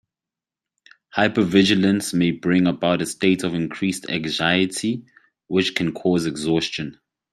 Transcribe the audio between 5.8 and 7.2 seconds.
cause exhaustion.